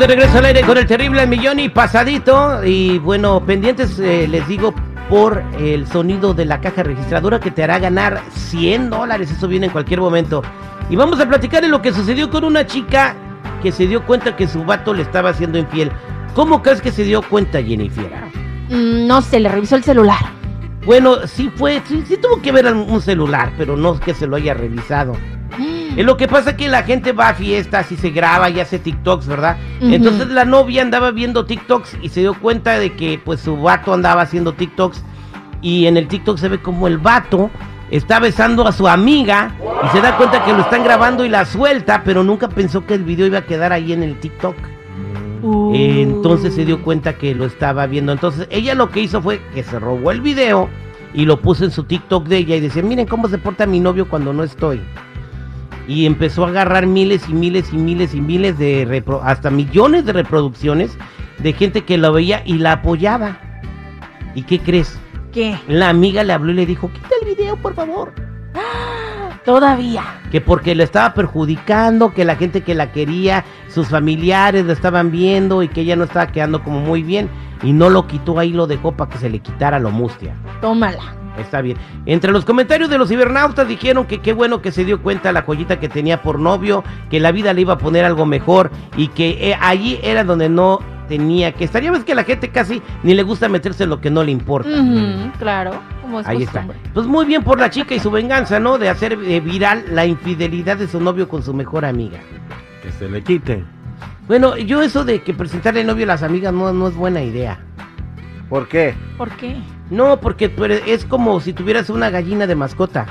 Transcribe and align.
De 0.00 0.06
regreso 0.06 0.38
al 0.38 0.46
aire 0.46 0.62
con 0.62 0.78
el 0.78 0.86
terrible 0.86 1.26
millón 1.26 1.60
y 1.60 1.68
pasadito. 1.68 2.64
Y 2.64 2.98
bueno, 3.00 3.44
pendientes, 3.44 3.98
eh, 3.98 4.26
les 4.26 4.48
digo, 4.48 4.74
por 5.10 5.42
el 5.58 5.86
sonido 5.86 6.32
de 6.32 6.46
la 6.46 6.58
caja 6.62 6.82
registradora 6.82 7.38
que 7.38 7.50
te 7.50 7.62
hará 7.62 7.78
ganar 7.78 8.22
100 8.30 8.88
dólares. 8.88 9.30
Eso 9.30 9.46
viene 9.46 9.66
en 9.66 9.72
cualquier 9.72 10.00
momento. 10.00 10.40
Y 10.88 10.96
vamos 10.96 11.20
a 11.20 11.28
platicar 11.28 11.60
de 11.60 11.68
lo 11.68 11.82
que 11.82 11.92
sucedió 11.92 12.30
con 12.30 12.44
una 12.44 12.66
chica 12.66 13.14
que 13.62 13.72
se 13.72 13.86
dio 13.86 14.06
cuenta 14.06 14.36
que 14.36 14.48
su 14.48 14.64
vato 14.64 14.94
le 14.94 15.02
estaba 15.02 15.28
haciendo 15.28 15.58
infiel. 15.58 15.92
¿Cómo 16.34 16.62
crees 16.62 16.80
que 16.80 16.92
se 16.92 17.04
dio 17.04 17.20
cuenta, 17.20 17.62
Jennifer? 17.62 18.10
Mm, 18.70 19.06
no 19.06 19.20
sé, 19.20 19.38
le 19.38 19.50
revisó 19.50 19.76
el 19.76 19.84
celular. 19.84 20.24
Bueno, 20.86 21.26
sí 21.26 21.52
fue, 21.54 21.82
sí, 21.84 22.04
sí 22.08 22.16
tuvo 22.16 22.40
que 22.40 22.52
ver 22.52 22.72
un 22.72 23.02
celular, 23.02 23.52
pero 23.58 23.76
no 23.76 23.96
es 23.96 24.00
que 24.00 24.14
se 24.14 24.26
lo 24.26 24.36
haya 24.36 24.54
revisado. 24.54 25.12
Es 25.96 26.04
lo 26.04 26.16
que 26.16 26.28
pasa 26.28 26.56
que 26.56 26.68
la 26.68 26.82
gente 26.82 27.12
va 27.12 27.30
a 27.30 27.34
fiestas 27.34 27.90
y 27.92 27.96
se 27.96 28.10
graba 28.10 28.48
y 28.48 28.60
hace 28.60 28.78
TikToks, 28.78 29.26
¿verdad? 29.26 29.56
Entonces 29.80 30.28
la 30.28 30.44
novia 30.44 30.82
andaba 30.82 31.10
viendo 31.10 31.44
TikToks 31.44 31.98
y 32.02 32.08
se 32.08 32.20
dio 32.20 32.34
cuenta 32.34 32.78
de 32.78 32.92
que 32.94 33.20
pues 33.22 33.40
su 33.40 33.56
vato 33.56 33.92
andaba 33.92 34.22
haciendo 34.22 34.52
TikToks 34.52 35.02
y 35.62 35.86
en 35.86 35.96
el 35.96 36.08
TikTok 36.08 36.38
se 36.38 36.48
ve 36.48 36.62
como 36.62 36.86
el 36.86 36.98
vato 36.98 37.50
está 37.90 38.20
besando 38.20 38.66
a 38.66 38.72
su 38.72 38.86
amiga 38.88 39.54
y 39.84 39.88
se 39.88 40.00
da 40.00 40.16
cuenta 40.16 40.44
que 40.44 40.52
lo 40.52 40.60
están 40.60 40.84
grabando 40.84 41.24
y 41.24 41.28
la 41.28 41.44
suelta, 41.44 42.02
pero 42.04 42.22
nunca 42.22 42.48
pensó 42.48 42.86
que 42.86 42.94
el 42.94 43.04
video 43.04 43.26
iba 43.26 43.38
a 43.38 43.46
quedar 43.46 43.72
ahí 43.72 43.92
en 43.92 44.02
el 44.02 44.18
TikTok. 44.20 44.56
Uh. 45.42 45.72
Entonces 45.74 46.54
se 46.54 46.64
dio 46.64 46.82
cuenta 46.82 47.14
que 47.14 47.34
lo 47.34 47.46
estaba 47.46 47.86
viendo. 47.86 48.12
Entonces 48.12 48.46
ella 48.50 48.74
lo 48.74 48.90
que 48.90 49.00
hizo 49.00 49.20
fue 49.20 49.40
que 49.54 49.62
se 49.62 49.78
robó 49.78 50.10
el 50.12 50.20
video 50.20 50.68
y 51.12 51.24
lo 51.24 51.40
puso 51.40 51.64
en 51.64 51.70
su 51.70 51.84
TikTok 51.84 52.26
de 52.26 52.38
ella 52.38 52.56
y 52.56 52.60
decía, 52.60 52.82
miren 52.82 53.06
cómo 53.06 53.28
se 53.28 53.38
porta 53.38 53.66
mi 53.66 53.80
novio 53.80 54.08
cuando 54.08 54.32
no 54.32 54.44
estoy. 54.44 54.80
Y 55.90 56.06
empezó 56.06 56.44
a 56.44 56.48
agarrar 56.50 56.86
miles 56.86 57.28
y 57.28 57.34
miles 57.34 57.72
y 57.72 57.76
miles 57.76 58.14
y 58.14 58.20
miles 58.20 58.56
de 58.58 58.86
repro- 58.86 59.22
hasta 59.24 59.50
millones 59.50 60.04
de 60.06 60.12
reproducciones 60.12 60.96
de 61.38 61.52
gente 61.52 61.82
que 61.82 61.98
lo 61.98 62.12
veía 62.12 62.42
y 62.44 62.58
la 62.58 62.72
apoyaba. 62.74 63.38
¿Y 64.36 64.42
qué 64.42 64.60
crees? 64.60 65.00
¿Qué? 65.32 65.58
La 65.66 65.88
amiga 65.88 66.22
le 66.22 66.32
habló 66.32 66.52
y 66.52 66.54
le 66.54 66.66
dijo, 66.66 66.92
quita 66.92 67.08
el 67.20 67.34
video, 67.34 67.56
por 67.56 67.74
favor. 67.74 68.12
Todavía. 69.44 70.04
Que 70.30 70.40
porque 70.40 70.76
le 70.76 70.84
estaba 70.84 71.12
perjudicando, 71.12 72.14
que 72.14 72.24
la 72.24 72.36
gente 72.36 72.60
que 72.60 72.74
la 72.76 72.92
quería, 72.92 73.44
sus 73.68 73.88
familiares 73.88 74.66
la 74.66 74.74
estaban 74.74 75.10
viendo 75.10 75.62
y 75.64 75.68
que 75.68 75.80
ella 75.80 75.96
no 75.96 76.04
estaba 76.04 76.28
quedando 76.30 76.62
como 76.62 76.78
muy 76.80 77.02
bien. 77.02 77.28
Y 77.64 77.72
no 77.72 77.90
lo 77.90 78.06
quitó 78.06 78.38
ahí, 78.38 78.52
lo 78.52 78.68
dejó 78.68 78.92
para 78.92 79.10
que 79.10 79.18
se 79.18 79.28
le 79.28 79.40
quitara 79.40 79.80
lo 79.80 79.90
mustia. 79.90 80.34
Tómala. 80.60 81.16
Está 81.38 81.60
bien. 81.60 81.76
Entre 82.06 82.32
los 82.32 82.44
comentarios 82.44 82.90
de 82.90 82.98
los 82.98 83.08
cibernautas 83.08 83.66
dijeron 83.66 84.06
que 84.06 84.18
qué 84.18 84.32
bueno 84.32 84.60
que 84.60 84.72
se 84.72 84.84
dio 84.84 85.00
cuenta 85.02 85.32
la 85.32 85.42
joyita 85.42 85.78
que 85.80 85.88
tenía 85.88 86.22
por 86.22 86.38
novio, 86.38 86.84
que 87.10 87.20
la 87.20 87.32
vida 87.32 87.52
le 87.52 87.62
iba 87.62 87.74
a 87.74 87.78
poner 87.78 88.04
algo 88.04 88.26
mejor 88.26 88.70
y 88.96 89.08
que 89.08 89.50
eh, 89.50 89.56
allí 89.60 89.98
era 90.02 90.24
donde 90.24 90.48
no 90.48 90.80
tenía 91.08 91.52
que 91.52 91.64
estar. 91.64 91.82
Ya 91.82 91.90
ves 91.90 92.04
que 92.04 92.12
a 92.12 92.14
la 92.14 92.24
gente 92.24 92.50
casi 92.50 92.80
ni 93.02 93.14
le 93.14 93.22
gusta 93.22 93.48
meterse 93.48 93.84
en 93.84 93.90
lo 93.90 94.00
que 94.00 94.10
no 94.10 94.22
le 94.22 94.30
importa. 94.30 94.70
Claro, 95.38 95.72
como 96.02 96.20
es 96.20 96.26
Ahí 96.26 96.44
está. 96.44 96.66
Pues 96.94 97.06
muy 97.06 97.26
bien 97.26 97.42
por 97.42 97.58
la 97.58 97.70
chica 97.70 97.94
y 97.94 98.00
su 98.00 98.10
venganza, 98.10 98.60
¿no? 98.60 98.78
De 98.78 98.88
hacer 98.88 99.12
eh, 99.12 99.40
viral 99.40 99.84
la 99.90 100.06
infidelidad 100.06 100.76
de 100.76 100.86
su 100.86 101.00
novio 101.00 101.28
con 101.28 101.42
su 101.42 101.52
mejor 101.52 101.84
amiga. 101.84 102.20
Que 102.82 102.92
se 102.92 103.08
le 103.08 103.22
quite. 103.22 103.64
Bueno, 104.28 104.56
yo 104.56 104.82
eso 104.82 105.04
de 105.04 105.22
que 105.22 105.34
presentarle 105.34 105.82
novio 105.82 106.04
a 106.04 106.08
las 106.08 106.22
amigas 106.22 106.52
no, 106.52 106.72
no 106.72 106.86
es 106.86 106.94
buena 106.94 107.22
idea. 107.22 107.58
¿Por 108.48 108.68
qué? 108.68 108.94
¿Por 109.18 109.30
qué? 109.30 109.56
No, 109.90 110.20
porque 110.20 110.52
es 110.86 111.04
como 111.04 111.40
si 111.40 111.52
tuvieras 111.52 111.90
una 111.90 112.10
gallina 112.10 112.46
de 112.46 112.54
mascota. 112.54 113.06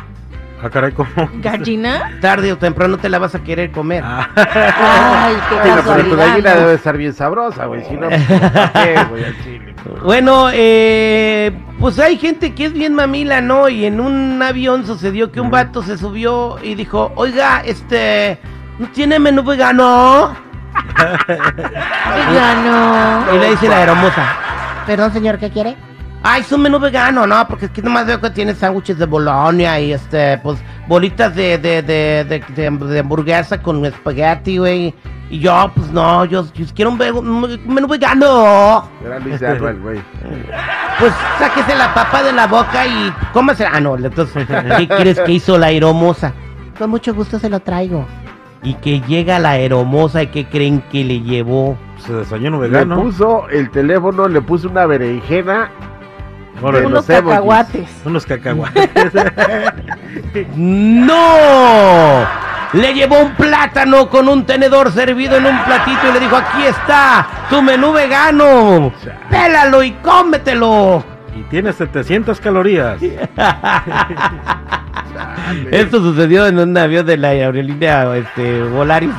Ah, 0.62 0.70
caray, 0.70 0.92
¿cómo? 0.92 1.10
¿Gallina? 1.42 2.18
Tarde 2.20 2.52
o 2.52 2.58
temprano 2.58 2.98
te 2.98 3.08
la 3.08 3.18
vas 3.18 3.34
a 3.34 3.40
querer 3.44 3.72
comer. 3.72 4.04
Ah, 4.06 4.28
Ay, 4.36 5.36
qué 5.50 5.56
Bueno, 5.56 5.82
pero 5.86 6.10
tu 6.10 6.16
gallina 6.18 6.54
¿no? 6.56 6.60
debe 6.62 6.74
estar 6.74 6.98
bien 6.98 7.14
sabrosa, 7.14 7.66
güey. 7.66 7.86
Si 7.86 7.94
no, 7.94 8.10
pues, 8.10 8.22
¿para 8.24 8.74
qué, 8.74 9.04
güey? 9.10 9.24
Al 9.24 9.44
chile. 9.44 9.76
Bueno, 10.04 10.50
eh, 10.52 11.58
pues 11.80 11.98
hay 12.00 12.18
gente 12.18 12.54
que 12.56 12.66
es 12.66 12.74
bien 12.74 12.94
mamila, 12.94 13.40
¿no? 13.40 13.70
Y 13.70 13.86
en 13.86 14.02
un 14.02 14.42
avión 14.44 14.86
sucedió 14.86 15.32
que 15.32 15.40
un 15.40 15.50
vato 15.50 15.82
se 15.82 15.98
subió 15.98 16.58
y 16.62 16.76
dijo, 16.76 17.14
oiga, 17.16 17.62
este, 17.64 18.38
¿no 18.80 18.88
tiene 18.88 19.18
menú 19.18 19.44
vegano? 19.44 20.36
Vegano. 21.28 23.26
Y 23.34 23.40
le 23.40 23.50
dice 23.52 23.68
la 23.70 23.82
hermosa, 23.82 24.38
Perdón, 24.86 25.14
señor, 25.14 25.40
¿qué 25.40 25.50
quiere? 25.50 25.76
Ay, 26.22 26.42
es 26.42 26.52
un 26.52 26.62
menú 26.62 26.80
vegano, 26.80 27.26
¿no? 27.26 27.48
Porque 27.48 27.66
es 27.68 27.72
que 27.72 27.82
nomás 27.82 28.06
veo 28.06 28.20
que 28.20 28.30
tiene 28.32 28.54
sándwiches 28.54 28.98
de 28.98 29.06
Bolonia 29.06 29.80
y 29.80 29.94
este, 29.94 30.38
pues, 30.40 30.60
bolitas 30.88 31.34
de, 31.34 31.58
de, 31.58 31.82
de, 31.82 32.26
de, 32.26 32.44
de- 32.56 32.70
de 32.88 33.00
hamburguesa 33.00 33.62
con 33.62 33.86
espagueti, 33.86 34.58
güey. 34.58 34.94
Y 35.30 35.40
yo, 35.40 35.72
pues 35.76 35.92
no, 35.92 36.26
yo, 36.26 36.46
yo 36.54 36.66
quiero 36.76 36.92
un, 36.92 37.62
menú 37.68 37.88
vegano. 37.88 38.90
Era 39.06 39.20
Luis 39.20 39.40
de 39.40 39.48
Alba, 39.48 39.70
el 39.70 39.80
güey. 39.80 40.02
Pues 41.00 41.14
sáquese 41.38 41.76
la 41.76 41.94
papa 41.94 42.24
de 42.24 42.34
la 42.34 42.48
boca 42.48 42.86
y 42.86 43.14
cómase. 43.32 43.66
Ah, 43.66 43.80
no, 43.80 43.96
entonces, 43.96 44.46
¿qué 44.78 44.88
crees 44.88 45.20
que 45.22 45.32
hizo 45.34 45.58
la 45.58 45.68
aeromosa? 45.68 46.34
Con 46.78 46.90
mucho 46.90 47.14
gusto 47.14 47.40
se 47.40 47.50
lo 47.50 47.60
traigo. 47.62 48.06
Y 48.64 48.74
que 48.74 49.00
llega 49.02 49.40
la 49.40 49.52
aeromosa 49.52 50.24
y 50.24 50.28
que 50.28 50.48
creen 50.50 50.82
que 50.92 51.06
le 51.06 51.22
llevó. 51.22 51.78
se 52.00 52.12
desayuno 52.12 52.62
Le 52.62 52.68
vegano. 52.68 53.02
puso 53.02 53.48
el 53.50 53.70
teléfono, 53.70 54.28
le 54.28 54.42
puso 54.42 54.68
una 54.68 54.86
berenjena. 54.86 55.70
Unos 56.62 57.06
cacahuates. 57.06 57.90
unos 58.06 58.26
cacahuates. 58.26 58.90
¡No! 60.56 62.28
Le 62.74 62.94
llevó 62.94 63.20
un 63.20 63.34
plátano 63.34 64.10
con 64.10 64.30
un 64.30 64.46
tenedor 64.46 64.92
servido 64.92 65.38
en 65.38 65.46
un 65.48 65.64
platito 65.64 66.10
y 66.10 66.14
le 66.14 66.20
dijo, 66.20 66.36
aquí 66.36 66.66
está, 66.66 67.28
tu 67.50 67.64
menú 67.64 67.94
vegano. 67.94 68.94
Pélalo 69.30 69.82
y 69.84 69.92
cómetelo. 69.94 71.04
y 71.36 71.42
tiene 71.44 71.74
700 71.74 72.40
calorías. 72.40 73.02
Esto 75.72 76.00
sucedió 76.00 76.46
en 76.46 76.60
un 76.60 76.78
avión 76.78 77.06
de 77.06 77.18
la 77.18 77.30
aerolínea 77.30 78.16
este, 78.16 78.62
Volaris. 78.64 79.10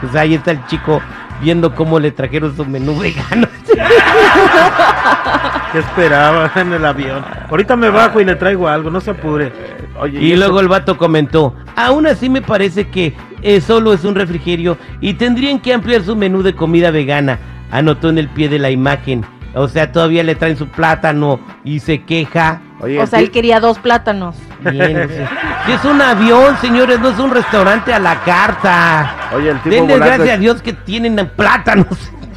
Pues 0.00 0.14
ahí 0.14 0.34
está 0.34 0.50
el 0.50 0.64
chico 0.66 1.00
viendo 1.40 1.74
cómo 1.74 1.98
le 1.98 2.10
trajeron 2.10 2.54
su 2.54 2.66
menú 2.66 2.98
vegano. 2.98 3.48
¿Qué 5.72 5.78
esperaba 5.80 6.50
en 6.56 6.72
el 6.72 6.84
avión? 6.84 7.24
Ahorita 7.50 7.76
me 7.76 7.90
bajo 7.90 8.20
y 8.20 8.24
le 8.24 8.34
traigo 8.36 8.68
algo, 8.68 8.90
no 8.90 9.00
se 9.00 9.10
apure. 9.10 9.52
Oye, 10.00 10.20
Y 10.20 10.32
eso- 10.32 10.40
luego 10.40 10.60
el 10.60 10.68
vato 10.68 10.96
comentó, 10.96 11.54
aún 11.76 12.06
así 12.06 12.28
me 12.30 12.40
parece 12.42 12.88
que 12.88 13.14
eh, 13.42 13.60
solo 13.60 13.92
es 13.92 14.04
un 14.04 14.14
refrigerio 14.14 14.78
y 15.00 15.14
tendrían 15.14 15.60
que 15.60 15.72
ampliar 15.74 16.02
su 16.02 16.16
menú 16.16 16.42
de 16.42 16.54
comida 16.54 16.90
vegana, 16.90 17.38
anotó 17.70 18.08
en 18.08 18.18
el 18.18 18.28
pie 18.28 18.48
de 18.48 18.58
la 18.58 18.70
imagen. 18.70 19.24
O 19.54 19.66
sea, 19.66 19.90
todavía 19.90 20.22
le 20.22 20.34
traen 20.34 20.56
su 20.56 20.68
plátano 20.68 21.40
y 21.64 21.80
se 21.80 22.02
queja. 22.04 22.60
Oye, 22.80 23.00
O 23.00 23.06
sea, 23.06 23.18
él 23.18 23.30
quería 23.30 23.58
dos 23.60 23.78
plátanos. 23.78 24.36
Bien, 24.60 25.02
o 25.04 25.08
sea, 25.08 25.30
es 25.74 25.84
un 25.84 26.00
avión, 26.00 26.56
señores, 26.60 27.00
no 27.00 27.08
es 27.08 27.18
un 27.18 27.30
restaurante 27.30 27.92
a 27.92 27.98
la 27.98 28.20
carta. 28.22 29.16
Oye, 29.34 29.50
el 29.50 29.58
tipo 29.60 29.70
Denle 29.74 29.94
volando- 29.94 30.16
gracias 30.16 30.36
a 30.36 30.40
Dios 30.40 30.62
que 30.62 30.72
tienen 30.74 31.16
plátanos. 31.34 31.86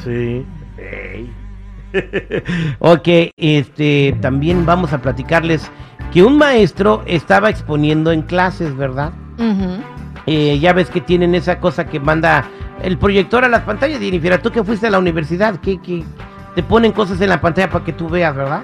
Sí. 0.04 0.46
Ok, 2.80 3.08
este, 3.38 4.16
también 4.22 4.66
vamos 4.66 4.94
a 4.94 5.02
platicarles 5.02 5.70
que 6.14 6.24
un 6.24 6.38
maestro 6.38 7.04
estaba 7.06 7.50
exponiendo 7.50 8.12
en 8.12 8.22
clases, 8.24 8.76
¿verdad? 8.76 9.12
Eh, 10.28 10.60
ya 10.60 10.74
ves 10.74 10.90
que 10.90 11.02
tienen 11.02 11.34
esa 11.36 11.60
cosa 11.60 11.86
que 11.86 12.00
manda 12.00 12.46
el 12.84 12.98
proyector 12.98 13.44
a 13.44 13.50
las 13.50 13.62
pantallas. 13.62 14.00
Jennifer, 14.00 14.42
tú 14.42 14.52
que 14.52 14.64
fuiste 14.64 14.88
a 14.88 14.92
la 14.92 15.00
universidad, 15.00 15.56
que, 15.58 15.82
que 15.82 16.04
te 16.56 16.64
ponen 16.64 16.92
cosas 16.92 17.20
en 17.22 17.30
la 17.30 17.42
pantalla 17.42 17.70
para 17.70 17.84
que 17.86 17.94
tú 17.94 18.08
veas, 18.10 18.36
¿verdad? 18.36 18.64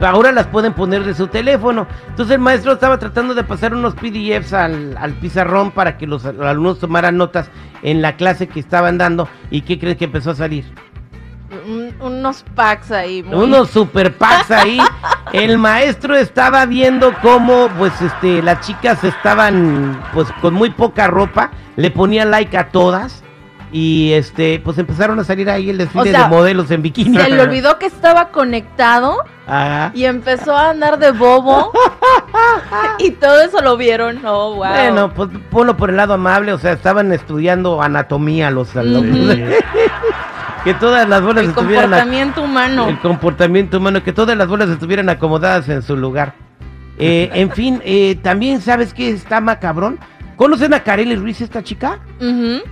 Ahora 0.00 0.32
las 0.32 0.46
pueden 0.46 0.72
poner 0.72 1.04
de 1.04 1.14
su 1.14 1.26
teléfono. 1.28 1.86
Entonces 2.08 2.34
el 2.34 2.40
maestro 2.40 2.72
estaba 2.72 2.98
tratando 2.98 3.34
de 3.34 3.44
pasar 3.44 3.74
unos 3.74 3.94
PDFs 3.94 4.52
al, 4.54 4.96
al 4.98 5.12
pizarrón 5.14 5.70
para 5.72 5.98
que 5.98 6.06
los 6.06 6.24
al- 6.24 6.42
alumnos 6.42 6.78
tomaran 6.78 7.16
notas 7.18 7.50
en 7.82 8.00
la 8.02 8.16
clase 8.16 8.46
que 8.48 8.60
estaban 8.60 8.96
dando. 8.98 9.28
¿Y 9.50 9.60
qué 9.62 9.78
crees 9.78 9.96
que 9.98 10.06
empezó 10.06 10.30
a 10.30 10.34
salir? 10.34 10.64
Un- 11.66 11.94
unos 12.00 12.44
packs 12.54 12.90
ahí. 12.90 13.22
muy- 13.22 13.44
Unos 13.44 13.70
super 13.70 14.16
packs 14.16 14.50
ahí. 14.50 14.78
El 15.32 15.58
maestro 15.58 16.14
estaba 16.16 16.66
viendo 16.66 17.12
cómo, 17.22 17.68
pues, 17.78 17.92
este, 18.02 18.42
las 18.42 18.60
chicas 18.66 19.02
estaban, 19.04 20.00
pues, 20.12 20.28
con 20.40 20.54
muy 20.54 20.70
poca 20.70 21.06
ropa. 21.06 21.50
Le 21.76 21.90
ponía 21.90 22.24
like 22.24 22.56
a 22.56 22.68
todas. 22.68 23.22
Y, 23.72 24.12
este, 24.12 24.60
pues, 24.64 24.78
empezaron 24.78 25.18
a 25.18 25.24
salir 25.24 25.50
ahí 25.50 25.68
el 25.68 25.78
desfile 25.78 26.10
O 26.10 26.12
sea, 26.12 26.22
de 26.24 26.28
modelos 26.28 26.70
en 26.70 26.80
bikini. 26.82 27.18
Se 27.18 27.28
le 27.28 27.40
olvidó 27.42 27.76
que 27.80 27.86
estaba 27.86 28.28
conectado 28.28 29.16
Ajá. 29.48 29.90
y 29.94 30.04
empezó 30.04 30.56
a 30.56 30.70
andar 30.70 31.00
de 31.00 31.10
bobo. 31.10 31.72
y 33.00 33.10
todo 33.12 33.40
eso 33.40 33.60
lo 33.62 33.76
vieron. 33.76 34.24
Oh, 34.24 34.54
wow. 34.54 34.68
Bueno, 34.68 35.12
pues, 35.12 35.28
ponlo 35.50 35.76
por 35.76 35.90
el 35.90 35.96
lado 35.96 36.14
amable. 36.14 36.52
O 36.52 36.58
sea, 36.58 36.70
estaban 36.70 37.10
estudiando 37.12 37.82
anatomía 37.82 38.48
los 38.52 38.76
alumnos. 38.76 39.36
que 40.64 40.74
todas 40.74 41.08
las 41.08 41.22
bolas 41.22 41.44
el 41.44 41.50
estuvieran... 41.50 41.92
a- 41.92 41.98
comportamiento 41.98 42.42
humano. 42.42 42.88
El 42.88 42.98
comportamiento 43.00 43.78
humano, 43.78 44.02
que 44.02 44.12
todas 44.12 44.36
las 44.36 44.48
bolas 44.48 44.68
estuvieran 44.70 45.08
acomodadas 45.08 45.68
en 45.68 45.82
su 45.82 45.96
lugar. 45.96 46.34
Eh, 46.98 47.30
en 47.34 47.50
fin, 47.50 47.80
eh, 47.84 48.16
también 48.22 48.60
sabes 48.60 48.94
que 48.94 49.10
está 49.10 49.40
macabrón. 49.40 49.98
¿Conocen 50.36 50.74
a 50.74 50.80
Kareli 50.80 51.14
Ruiz, 51.16 51.40
esta 51.40 51.62
chica? 51.62 52.00
Ujú. 52.20 52.62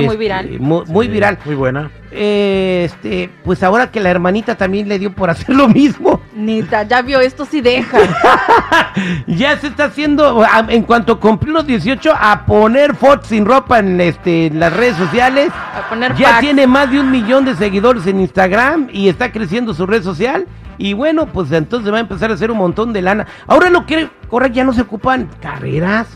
Muy 0.00 0.16
viral. 0.16 0.58
Muy, 0.60 0.84
muy 0.86 1.06
Sí, 1.06 1.12
viral. 1.12 1.38
Muy 1.44 1.54
buena. 1.54 1.90
Eh, 2.12 2.82
este, 2.86 3.30
pues 3.44 3.62
ahora 3.62 3.90
que 3.90 4.00
la 4.00 4.10
hermanita 4.10 4.56
también 4.56 4.88
le 4.88 4.98
dio 4.98 5.12
por 5.12 5.30
hacer 5.30 5.54
lo 5.54 5.68
mismo. 5.68 6.20
Neta, 6.34 6.82
ya 6.84 7.02
vio 7.02 7.20
esto, 7.20 7.44
sí 7.44 7.60
deja. 7.60 7.98
Ya 9.26 9.56
se 9.58 9.68
está 9.68 9.84
haciendo, 9.84 10.44
en 10.68 10.82
cuanto 10.82 11.20
cumplió 11.20 11.54
los 11.54 11.66
18, 11.66 12.12
a 12.18 12.44
poner 12.44 12.94
fotos 12.94 13.28
sin 13.28 13.44
ropa 13.46 13.78
en 13.78 14.00
este, 14.00 14.46
en 14.46 14.58
las 14.60 14.72
redes 14.72 14.96
sociales. 14.96 15.50
A 15.52 15.88
poner 15.88 16.14
Ya 16.16 16.28
packs. 16.30 16.40
tiene 16.40 16.66
más 16.66 16.90
de 16.90 17.00
un 17.00 17.10
millón 17.10 17.44
de 17.44 17.54
seguidores 17.54 18.06
en 18.06 18.20
Instagram 18.20 18.88
y 18.92 19.08
está 19.08 19.30
creciendo 19.32 19.72
su 19.74 19.86
red 19.86 20.02
social. 20.02 20.46
Y 20.78 20.94
bueno, 20.94 21.26
pues 21.26 21.52
entonces 21.52 21.92
va 21.92 21.98
a 21.98 22.00
empezar 22.00 22.30
a 22.30 22.34
hacer 22.34 22.50
un 22.50 22.58
montón 22.58 22.92
de 22.92 23.02
lana. 23.02 23.26
Ahora 23.46 23.70
lo 23.70 23.86
que 23.86 24.08
ahora 24.30 24.48
ya 24.48 24.64
no 24.64 24.72
se 24.72 24.80
ocupan 24.82 25.28
carreras. 25.40 26.08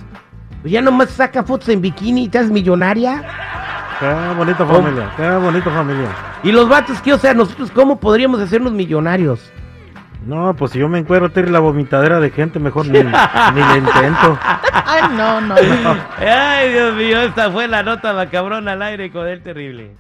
Ya 0.65 0.81
nomás 0.81 1.11
saca 1.11 1.43
fotos 1.45 1.69
en 1.69 1.81
bikini 1.83 2.25
y 2.25 2.29
te 2.29 2.39
haces 2.39 2.51
millonaria. 2.51 3.23
Qué 4.01 4.35
bonita 4.37 4.67
familia. 4.67 5.11
Qué 5.17 5.31
bonita 5.31 5.71
familia. 5.71 6.09
Y 6.43 6.53
los 6.53 6.69
vatos 6.69 7.01
que, 7.01 7.13
o 7.13 7.19
sea, 7.19 7.35
nosotros 7.35 7.71
cómo 7.71 7.99
podríamos 8.01 8.41
hacernos 8.41 8.73
millonarios. 8.73 9.53
No, 10.27 10.55
pues 10.57 10.73
si 10.73 10.79
yo 10.79 10.89
me 10.89 10.99
encuentro 10.99 11.31
Terry 11.31 11.51
la 11.51 11.61
vomitadera 11.61 12.19
de 12.19 12.31
gente, 12.31 12.59
mejor 12.59 12.87
ni, 12.87 12.93
ni 12.93 13.03
le 13.03 13.79
intento. 13.79 14.39
Ay, 14.87 15.03
no, 15.15 15.41
no, 15.41 15.55
no. 15.55 15.97
Ay, 16.19 16.73
Dios 16.73 16.95
mío, 16.95 17.21
esta 17.21 17.51
fue 17.51 17.69
la 17.69 17.83
nota 17.83 18.15
macabrona 18.15 18.73
al 18.73 18.83
aire 18.83 19.11
con 19.11 19.29
el 19.29 19.43
terrible. 19.43 19.97